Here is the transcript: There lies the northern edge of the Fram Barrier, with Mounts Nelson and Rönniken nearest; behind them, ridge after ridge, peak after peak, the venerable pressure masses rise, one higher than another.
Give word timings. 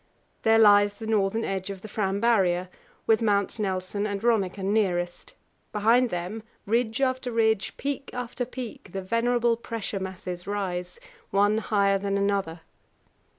There 0.41 0.57
lies 0.57 0.95
the 0.95 1.05
northern 1.05 1.43
edge 1.45 1.69
of 1.69 1.83
the 1.83 1.87
Fram 1.87 2.19
Barrier, 2.19 2.69
with 3.05 3.21
Mounts 3.21 3.59
Nelson 3.59 4.07
and 4.07 4.19
Rönniken 4.19 4.73
nearest; 4.73 5.33
behind 5.71 6.09
them, 6.09 6.41
ridge 6.65 7.01
after 7.01 7.31
ridge, 7.31 7.77
peak 7.77 8.09
after 8.11 8.43
peak, 8.43 8.93
the 8.93 9.01
venerable 9.03 9.55
pressure 9.55 9.99
masses 9.99 10.47
rise, 10.47 10.99
one 11.29 11.59
higher 11.59 11.99
than 11.99 12.17
another. 12.17 12.61